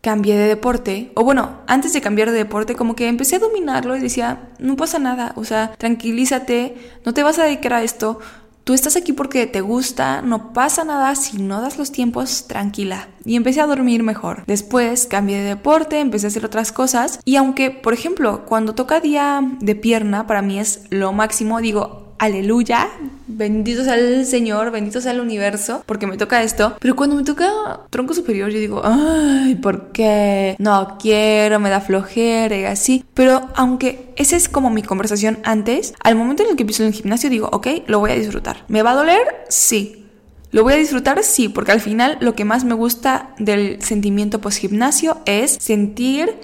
[0.00, 3.96] cambié de deporte, o bueno, antes de cambiar de deporte, como que empecé a dominarlo
[3.96, 8.20] y decía, no pasa nada, o sea, tranquilízate, no te vas a dedicar a esto,
[8.64, 13.08] tú estás aquí porque te gusta, no pasa nada si no das los tiempos, tranquila.
[13.24, 14.44] Y empecé a dormir mejor.
[14.46, 19.00] Después cambié de deporte, empecé a hacer otras cosas y aunque, por ejemplo, cuando toca
[19.00, 22.90] día de pierna, para mí es lo máximo, digo, aleluya,
[23.26, 26.76] bendito sea el Señor, bendito sea el universo, porque me toca esto.
[26.78, 27.50] Pero cuando me toca
[27.88, 30.54] tronco superior, yo digo, ay, ¿por qué?
[30.58, 33.06] No quiero, me da flojera y así.
[33.14, 36.92] Pero aunque esa es como mi conversación antes, al momento en el que empiezo el
[36.92, 38.64] gimnasio digo, ok, lo voy a disfrutar.
[38.68, 39.22] ¿Me va a doler?
[39.48, 40.06] Sí.
[40.50, 41.22] ¿Lo voy a disfrutar?
[41.22, 46.34] Sí, porque al final lo que más me gusta del sentimiento post gimnasio es sentir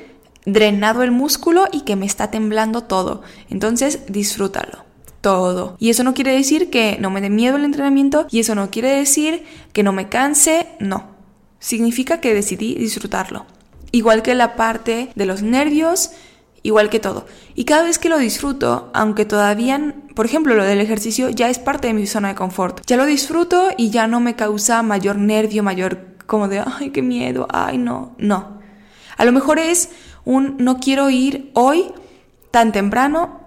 [0.46, 3.20] drenado el músculo y que me está temblando todo.
[3.50, 4.85] Entonces, disfrútalo
[5.20, 5.76] todo.
[5.78, 8.70] Y eso no quiere decir que no me dé miedo el entrenamiento y eso no
[8.70, 11.16] quiere decir que no me canse, no.
[11.58, 13.46] Significa que decidí disfrutarlo.
[13.92, 16.10] Igual que la parte de los nervios,
[16.62, 17.26] igual que todo.
[17.54, 21.58] Y cada vez que lo disfruto, aunque todavía, por ejemplo, lo del ejercicio ya es
[21.58, 25.16] parte de mi zona de confort, ya lo disfruto y ya no me causa mayor
[25.16, 28.58] nervio, mayor como de, ay, qué miedo, ay, no, no.
[29.16, 29.90] A lo mejor es
[30.24, 31.86] un, no quiero ir hoy
[32.50, 33.40] tan temprano,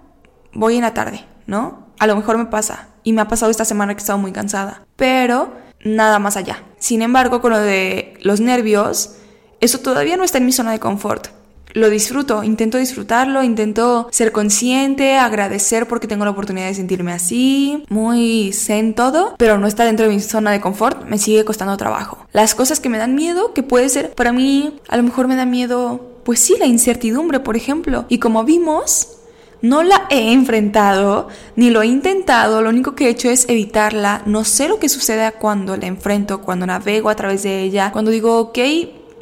[0.52, 1.29] voy en la tarde.
[1.50, 1.88] ¿No?
[1.98, 2.88] A lo mejor me pasa.
[3.02, 4.86] Y me ha pasado esta semana que he estado muy cansada.
[4.96, 5.52] Pero
[5.84, 6.62] nada más allá.
[6.78, 9.16] Sin embargo, con lo de los nervios,
[9.60, 11.28] eso todavía no está en mi zona de confort.
[11.72, 17.84] Lo disfruto, intento disfrutarlo, intento ser consciente, agradecer porque tengo la oportunidad de sentirme así,
[17.88, 21.76] muy zen todo, pero no está dentro de mi zona de confort, me sigue costando
[21.76, 22.26] trabajo.
[22.32, 25.36] Las cosas que me dan miedo, que puede ser, para mí, a lo mejor me
[25.36, 28.04] da miedo, pues sí, la incertidumbre, por ejemplo.
[28.08, 29.19] Y como vimos,
[29.62, 34.22] no la he enfrentado, ni lo he intentado, lo único que he hecho es evitarla.
[34.26, 38.10] No sé lo que sucede cuando la enfrento, cuando navego a través de ella, cuando
[38.10, 38.58] digo, ok,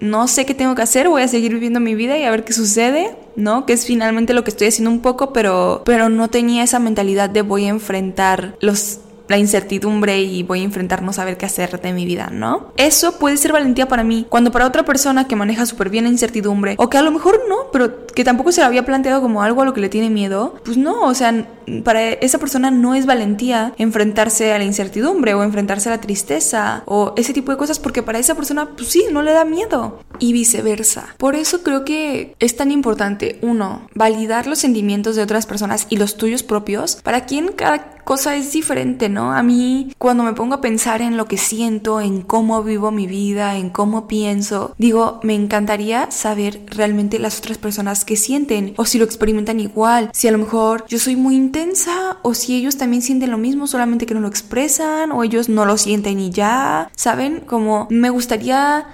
[0.00, 2.44] no sé qué tengo que hacer, voy a seguir viviendo mi vida y a ver
[2.44, 3.66] qué sucede, ¿no?
[3.66, 7.30] Que es finalmente lo que estoy haciendo un poco, pero, pero no tenía esa mentalidad
[7.30, 11.80] de voy a enfrentar los la incertidumbre y voy a enfrentarnos a ver qué hacer
[11.80, 12.72] de mi vida, ¿no?
[12.76, 16.10] Eso puede ser valentía para mí, cuando para otra persona que maneja súper bien la
[16.10, 19.42] incertidumbre, o que a lo mejor no, pero que tampoco se lo había planteado como
[19.42, 21.46] algo a lo que le tiene miedo, pues no, o sea,
[21.84, 26.82] para esa persona no es valentía enfrentarse a la incertidumbre o enfrentarse a la tristeza
[26.86, 30.02] o ese tipo de cosas porque para esa persona, pues sí, no le da miedo
[30.18, 31.14] y viceversa.
[31.18, 35.96] Por eso creo que es tan importante, uno, validar los sentimientos de otras personas y
[35.96, 39.17] los tuyos propios, para quien cada cosa es diferente, ¿no?
[39.24, 43.06] A mí, cuando me pongo a pensar en lo que siento, en cómo vivo mi
[43.06, 48.84] vida, en cómo pienso, digo, me encantaría saber realmente las otras personas que sienten o
[48.84, 52.76] si lo experimentan igual, si a lo mejor yo soy muy intensa o si ellos
[52.76, 56.30] también sienten lo mismo, solamente que no lo expresan o ellos no lo sienten y
[56.30, 57.40] ya, ¿saben?
[57.40, 58.86] Como me gustaría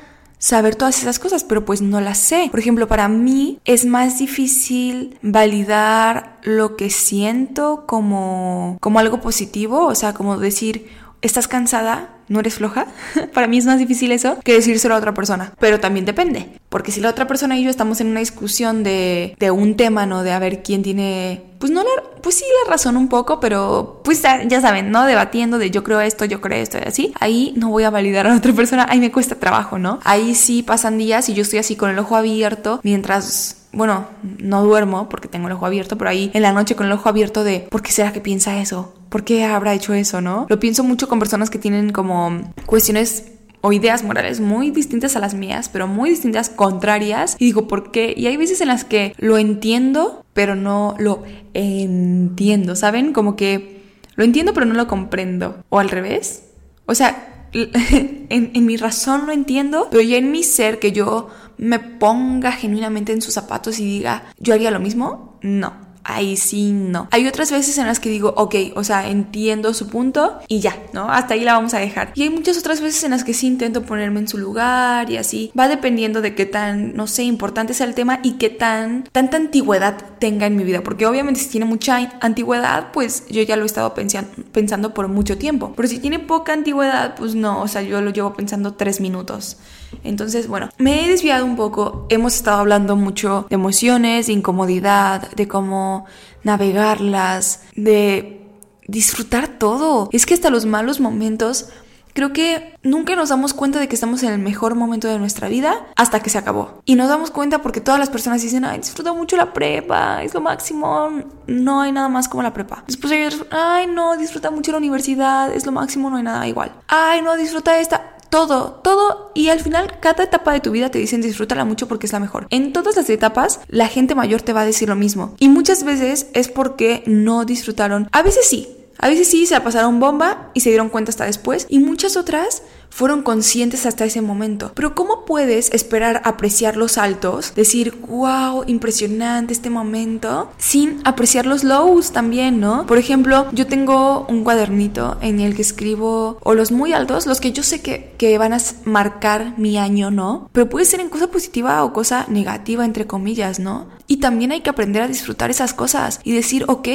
[0.44, 2.48] saber todas esas cosas, pero pues no las sé.
[2.50, 9.86] Por ejemplo, para mí es más difícil validar lo que siento como, como algo positivo,
[9.86, 10.90] o sea, como decir,
[11.22, 12.13] ¿estás cansada?
[12.28, 12.86] ¿No eres floja?
[13.34, 15.52] Para mí es más difícil eso que decírselo a otra persona.
[15.58, 16.48] Pero también depende.
[16.68, 20.06] Porque si la otra persona y yo estamos en una discusión de, de un tema,
[20.06, 20.22] ¿no?
[20.22, 21.88] De a ver quién tiene, pues no la,
[22.20, 25.04] pues sí la razón un poco, pero pues ya saben, ¿no?
[25.04, 27.12] Debatiendo de yo creo esto, yo creo esto y así.
[27.20, 30.00] Ahí no voy a validar a la otra persona, ahí me cuesta trabajo, ¿no?
[30.04, 34.06] Ahí sí pasan días y yo estoy así con el ojo abierto mientras bueno,
[34.38, 37.08] no duermo porque tengo el ojo abierto, pero ahí en la noche con el ojo
[37.08, 38.94] abierto de ¿por qué será que piensa eso?
[39.08, 40.46] ¿Por qué habrá hecho eso, no?
[40.48, 43.32] Lo pienso mucho con personas que tienen como cuestiones
[43.66, 47.34] o ideas morales muy distintas a las mías, pero muy distintas, contrarias.
[47.38, 48.12] Y digo, ¿por qué?
[48.14, 51.22] Y hay veces en las que lo entiendo, pero no lo
[51.54, 53.14] entiendo, ¿saben?
[53.14, 53.80] Como que
[54.16, 55.64] lo entiendo, pero no lo comprendo.
[55.70, 56.42] O al revés.
[56.84, 61.78] O sea, en, mi razón lo entiendo, pero ya en mi ser que yo me
[61.78, 67.08] ponga genuinamente en sus zapatos y diga, yo haría lo mismo, no ahí sí no.
[67.10, 70.76] Hay otras veces en las que digo, ok, o sea, entiendo su punto y ya,
[70.92, 71.10] ¿no?
[71.10, 72.12] Hasta ahí la vamos a dejar.
[72.14, 75.16] Y hay muchas otras veces en las que sí intento ponerme en su lugar y
[75.16, 75.50] así.
[75.58, 79.36] Va dependiendo de qué tan, no sé, importante sea el tema y qué tan, tanta
[79.36, 80.82] antigüedad tenga en mi vida.
[80.82, 85.38] Porque obviamente si tiene mucha antigüedad, pues yo ya lo he estado pensando por mucho
[85.38, 85.72] tiempo.
[85.76, 89.56] Pero si tiene poca antigüedad, pues no, o sea, yo lo llevo pensando tres minutos.
[90.02, 92.06] Entonces, bueno, me he desviado un poco.
[92.08, 96.06] Hemos estado hablando mucho de emociones, de incomodidad, de cómo
[96.42, 98.40] navegarlas, de
[98.86, 100.08] disfrutar todo.
[100.12, 101.68] Es que hasta los malos momentos
[102.14, 105.48] Creo que nunca nos damos cuenta de que estamos en el mejor momento de nuestra
[105.48, 106.80] vida hasta que se acabó.
[106.84, 110.32] Y nos damos cuenta porque todas las personas dicen, ay, disfruta mucho la prepa, es
[110.32, 111.10] lo máximo,
[111.48, 112.84] no hay nada más como la prepa.
[112.86, 116.72] Después ellos, ay, no, disfruta mucho la universidad, es lo máximo, no hay nada igual.
[116.86, 119.30] Ay, no, disfruta esta todo, todo.
[119.34, 122.20] Y al final, cada etapa de tu vida te dicen disfrútala mucho porque es la
[122.20, 122.46] mejor.
[122.50, 125.34] En todas las etapas, la gente mayor te va a decir lo mismo.
[125.38, 128.08] Y muchas veces es porque no disfrutaron.
[128.12, 131.26] A veces sí, a veces sí se la pasaron bomba y se dieron cuenta hasta
[131.26, 132.62] después, y muchas otras
[132.94, 134.70] fueron conscientes hasta ese momento.
[134.74, 141.64] Pero ¿cómo puedes esperar apreciar los altos, decir, wow, impresionante este momento, sin apreciar los
[141.64, 142.86] lows también, ¿no?
[142.86, 147.40] Por ejemplo, yo tengo un cuadernito en el que escribo o los muy altos, los
[147.40, 150.48] que yo sé que, que van a marcar mi año, ¿no?
[150.52, 153.88] Pero puede ser en cosa positiva o cosa negativa, entre comillas, ¿no?
[154.06, 156.88] Y también hay que aprender a disfrutar esas cosas y decir, ok,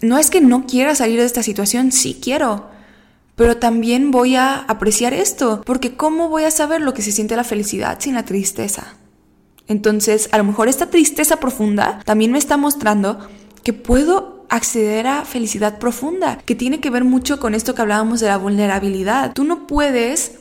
[0.00, 2.66] no es que no quiera salir de esta situación, sí quiero,
[3.36, 7.36] pero también voy a apreciar esto, porque ¿cómo voy a saber lo que se siente
[7.36, 8.94] la felicidad sin la tristeza?
[9.66, 13.28] Entonces, a lo mejor esta tristeza profunda también me está mostrando
[13.62, 18.20] que puedo acceder a felicidad profunda, que tiene que ver mucho con esto que hablábamos
[18.20, 19.32] de la vulnerabilidad.
[19.34, 20.38] Tú no puedes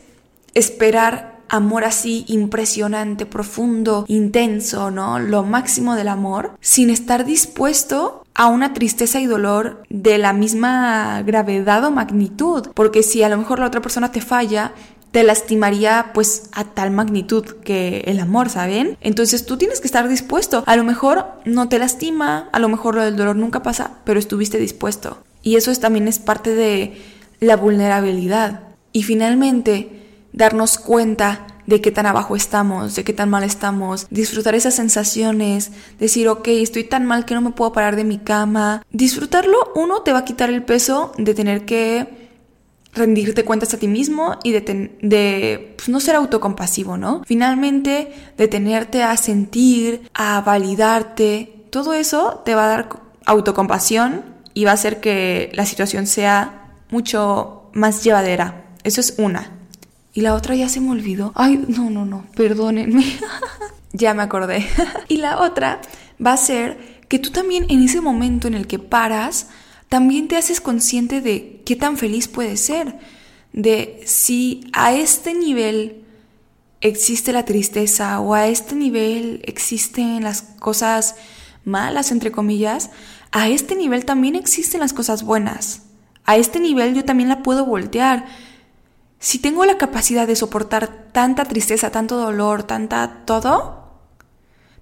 [0.53, 5.19] esperar amor así impresionante, profundo, intenso, ¿no?
[5.19, 11.23] Lo máximo del amor, sin estar dispuesto a una tristeza y dolor de la misma
[11.23, 12.67] gravedad o magnitud.
[12.75, 14.73] Porque si a lo mejor la otra persona te falla,
[15.11, 18.95] te lastimaría pues a tal magnitud que el amor, ¿saben?
[19.01, 20.63] Entonces tú tienes que estar dispuesto.
[20.67, 24.19] A lo mejor no te lastima, a lo mejor lo del dolor nunca pasa, pero
[24.19, 25.17] estuviste dispuesto.
[25.41, 26.95] Y eso también es parte de
[27.39, 28.61] la vulnerabilidad.
[28.93, 34.55] Y finalmente, darnos cuenta de qué tan abajo estamos, de qué tan mal estamos, disfrutar
[34.55, 38.83] esas sensaciones, decir, ok, estoy tan mal que no me puedo parar de mi cama.
[38.91, 42.27] Disfrutarlo, uno, te va a quitar el peso de tener que
[42.93, 44.61] rendirte cuentas a ti mismo y de,
[45.01, 47.21] de pues, no ser autocompasivo, ¿no?
[47.25, 52.89] Finalmente, detenerte a sentir, a validarte, todo eso te va a dar
[53.25, 58.71] autocompasión y va a hacer que la situación sea mucho más llevadera.
[58.83, 59.56] Eso es una.
[60.17, 61.31] Y la otra ya se me olvidó.
[61.35, 63.05] Ay, no, no, no, perdónenme.
[63.93, 64.67] ya me acordé.
[65.07, 65.79] y la otra
[66.19, 69.49] va a ser que tú también en ese momento en el que paras,
[69.89, 72.97] también te haces consciente de qué tan feliz puedes ser.
[73.53, 76.03] De si a este nivel
[76.81, 81.13] existe la tristeza o a este nivel existen las cosas
[81.63, 82.89] malas, entre comillas,
[83.31, 85.83] a este nivel también existen las cosas buenas.
[86.25, 88.25] A este nivel yo también la puedo voltear
[89.19, 93.87] si tengo la capacidad de soportar tanta tristeza, tanto dolor, tanta todo,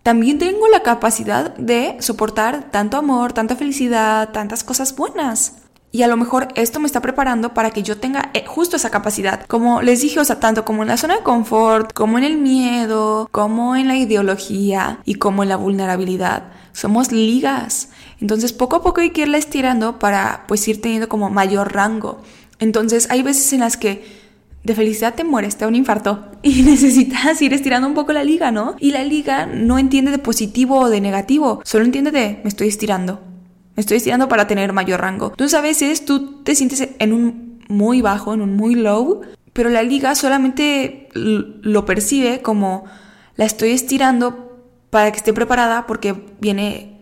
[0.04, 5.54] también tengo la capacidad de soportar tanto amor, tanta felicidad, tantas cosas buenas.
[5.92, 8.90] Y a lo mejor esto me está preparando para que yo tenga eh, justo esa
[8.90, 9.46] capacidad.
[9.48, 12.38] Como les dije, o sea, tanto como en la zona de confort, como en el
[12.38, 16.52] miedo, como en la ideología y como en la vulnerabilidad.
[16.74, 17.90] Somos ligas.
[18.20, 22.22] Entonces poco a poco hay que irla estirando para pues ir teniendo como mayor rango.
[22.60, 24.25] Entonces hay veces en las que
[24.66, 28.24] de felicidad te mueres, te da un infarto y necesitas ir estirando un poco la
[28.24, 28.76] liga, ¿no?
[28.80, 32.68] Y la liga no entiende de positivo o de negativo, solo entiende de me estoy
[32.68, 33.22] estirando.
[33.76, 35.32] Me estoy estirando para tener mayor rango.
[35.32, 39.22] Entonces a veces tú te sientes en un muy bajo, en un muy low,
[39.54, 42.86] pero la liga solamente lo percibe como
[43.36, 47.02] la estoy estirando para que esté preparada porque viene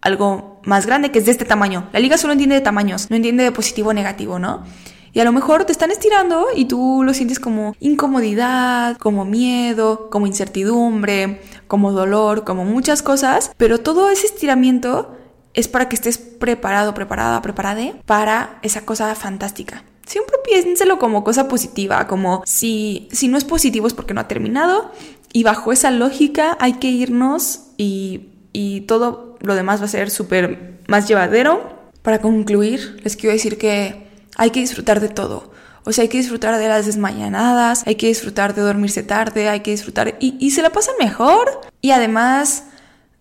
[0.00, 1.88] algo más grande que es de este tamaño.
[1.92, 4.64] La liga solo entiende de tamaños, no entiende de positivo o negativo, ¿no?
[5.12, 10.08] Y a lo mejor te están estirando y tú lo sientes como incomodidad, como miedo,
[10.10, 15.16] como incertidumbre, como dolor, como muchas cosas, pero todo ese estiramiento
[15.54, 19.84] es para que estés preparado, preparada, preparada para esa cosa fantástica.
[20.06, 24.28] Siempre piénselo como cosa positiva, como si, si no es positivo es porque no ha
[24.28, 24.90] terminado
[25.32, 30.10] y bajo esa lógica hay que irnos y, y todo lo demás va a ser
[30.10, 31.78] súper más llevadero.
[32.02, 34.09] Para concluir, les quiero decir que
[34.40, 35.52] hay que disfrutar de todo.
[35.84, 39.60] O sea, hay que disfrutar de las desmayanadas, hay que disfrutar de dormirse tarde, hay
[39.60, 41.60] que disfrutar y, se la pasan mejor.
[41.82, 42.64] Y además,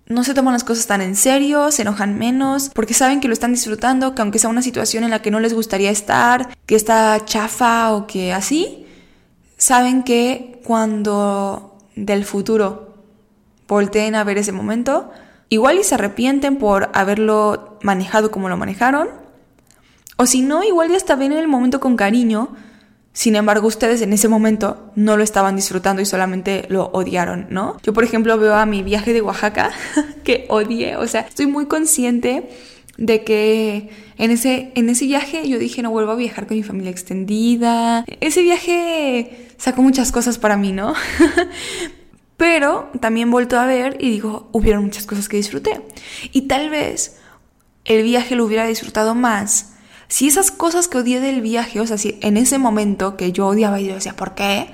[0.07, 3.34] no se toman las cosas tan en serio, se enojan menos, porque saben que lo
[3.34, 6.76] están disfrutando, que aunque sea una situación en la que no les gustaría estar, que
[6.76, 8.86] está chafa o que así,
[9.57, 12.95] saben que cuando del futuro
[13.67, 15.11] volteen a ver ese momento,
[15.49, 19.18] igual y se arrepienten por haberlo manejado como lo manejaron,
[20.22, 22.49] o si no, igual ya está bien en el momento con cariño.
[23.13, 27.78] Sin embargo, ustedes en ese momento no lo estaban disfrutando y solamente lo odiaron, ¿no?
[27.84, 29.72] Yo, por ejemplo, veo a mi viaje de Oaxaca,
[30.26, 32.49] que odié, o sea, estoy muy consciente
[32.97, 36.63] de que en ese, en ese viaje yo dije no vuelvo a viajar con mi
[36.63, 38.03] familia extendida.
[38.20, 40.95] Ese viaje sacó muchas cosas para mí, ¿no?
[42.36, 45.80] Pero también vuelto a ver y digo, hubieron muchas cosas que disfruté.
[46.34, 47.22] Y tal vez
[47.86, 49.68] el viaje lo hubiera disfrutado más
[50.10, 53.47] si esas cosas que odié del viaje, o sea, si en ese momento que yo
[53.47, 54.72] odiaba y yo decía, ¿por qué?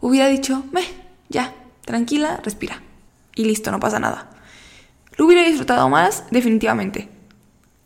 [0.00, 0.82] Hubiera dicho, me,
[1.30, 1.54] ya,
[1.86, 2.82] tranquila, respira.
[3.34, 4.30] Y listo, no pasa nada.
[5.16, 7.08] Lo hubiera disfrutado más, definitivamente.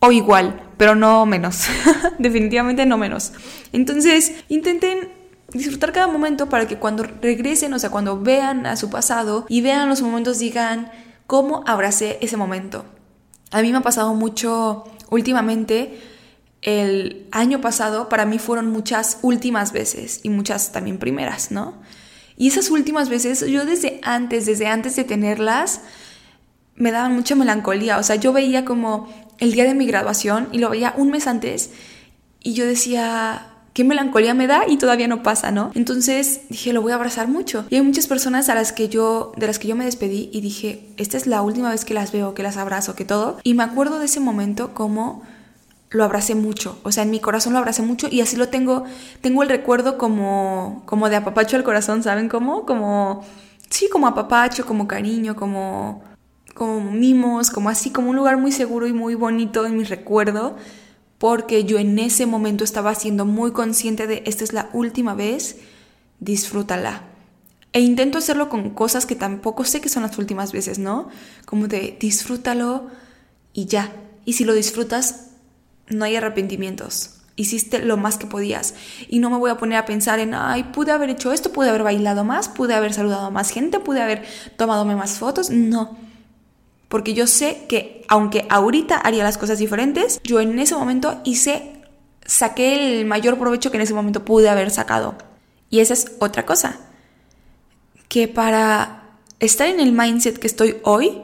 [0.01, 1.66] O igual, pero no menos.
[2.18, 3.33] definitivamente no menos.
[3.72, 5.12] Entonces, intenten
[5.53, 9.61] disfrutar cada momento para que cuando regresen, o sea, cuando vean a su pasado y
[9.61, 10.91] vean los momentos, digan,
[11.29, 12.85] ¿cómo abracé ese momento?
[13.53, 16.14] A mí me ha pasado mucho últimamente
[16.65, 21.75] el año pasado para mí fueron muchas últimas veces y muchas también primeras, ¿no?
[22.37, 25.83] Y esas últimas veces, yo desde antes, desde antes de tenerlas,
[26.75, 27.99] me daban mucha melancolía.
[27.99, 29.09] O sea, yo veía como
[29.39, 31.71] el día de mi graduación y lo veía un mes antes
[32.41, 35.71] y yo decía, qué melancolía me da y todavía no pasa, ¿no?
[35.75, 37.67] Entonces dije, lo voy a abrazar mucho.
[37.71, 40.41] Y hay muchas personas a las que yo, de las que yo me despedí y
[40.41, 43.39] dije, esta es la última vez que las veo, que las abrazo, que todo.
[43.43, 45.23] Y me acuerdo de ese momento como
[45.95, 48.82] lo abracé mucho, o sea, en mi corazón lo abracé mucho y así lo tengo,
[49.20, 52.66] tengo el recuerdo como, como de apapacho al corazón, ¿saben cómo?
[52.66, 53.24] Como,
[53.70, 56.03] sí, como apapacho, como cariño, como,
[56.53, 60.57] como mimos, como así, como un lugar muy seguro y muy bonito en mi recuerdo,
[61.18, 65.59] porque yo en ese momento estaba siendo muy consciente de esta es la última vez,
[66.18, 67.03] disfrútala.
[67.72, 71.09] E intento hacerlo con cosas que tampoco sé que son las últimas veces, ¿no?
[71.45, 72.88] Como de disfrútalo
[73.53, 73.92] y ya.
[74.24, 75.34] Y si lo disfrutas,
[75.89, 77.11] no hay arrepentimientos.
[77.37, 78.74] Hiciste lo más que podías.
[79.09, 81.68] Y no me voy a poner a pensar en, ay, pude haber hecho esto, pude
[81.68, 84.24] haber bailado más, pude haber saludado a más gente, pude haber
[84.57, 85.51] tomado más fotos.
[85.51, 85.97] No.
[86.89, 91.82] Porque yo sé que aunque ahorita haría las cosas diferentes, yo en ese momento hice,
[92.24, 95.16] saqué el mayor provecho que en ese momento pude haber sacado.
[95.70, 96.78] Y esa es otra cosa.
[98.09, 101.20] Que para estar en el mindset que estoy hoy,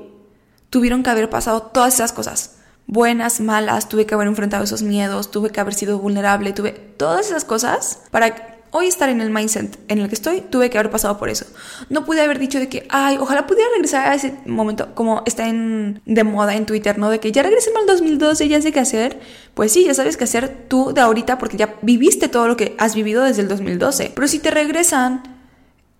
[0.70, 2.49] tuvieron que haber pasado todas esas cosas
[2.90, 7.26] buenas, malas, tuve que haber enfrentado esos miedos, tuve que haber sido vulnerable, tuve todas
[7.28, 10.90] esas cosas para hoy estar en el mindset en el que estoy, tuve que haber
[10.90, 11.46] pasado por eso.
[11.88, 15.48] No pude haber dicho de que, ay, ojalá pudiera regresar a ese momento, como está
[15.48, 17.10] en, de moda en Twitter, ¿no?
[17.10, 19.20] De que ya regresé al 2012, ya sé qué hacer.
[19.54, 22.74] Pues sí, ya sabes qué hacer tú de ahorita porque ya viviste todo lo que
[22.78, 24.12] has vivido desde el 2012.
[24.14, 25.22] Pero si te regresan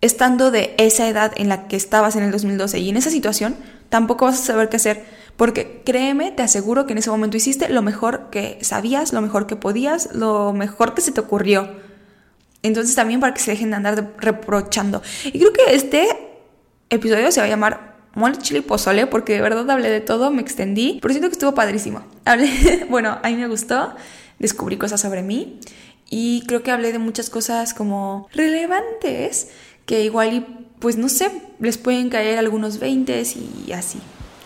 [0.01, 3.57] estando de esa edad en la que estabas en el 2012 y en esa situación,
[3.91, 7.71] tampoco vas a saber qué hacer porque créeme, te aseguro que en ese momento hiciste
[7.71, 11.77] lo mejor que sabías, lo mejor que podías, lo mejor que se te ocurrió.
[12.63, 15.01] Entonces también para que se dejen de andar reprochando.
[15.25, 16.07] Y creo que este
[16.91, 20.43] episodio se va a llamar mole chile pozole porque de verdad hablé de todo, me
[20.43, 22.05] extendí, pero siento que estuvo padrísimo.
[22.27, 23.95] Hablé, bueno, a mí me gustó,
[24.39, 25.59] descubrí cosas sobre mí
[26.11, 29.49] y creo que hablé de muchas cosas como relevantes
[29.87, 30.41] que igual y
[30.81, 31.31] pues no sé,
[31.61, 33.23] les pueden caer algunos 20
[33.67, 34.03] y así.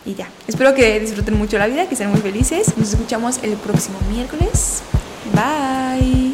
[0.07, 0.29] Y ya.
[0.47, 2.77] Espero que disfruten mucho la vida, que sean muy felices.
[2.77, 4.83] Nos escuchamos el próximo miércoles.
[5.33, 6.34] Bye.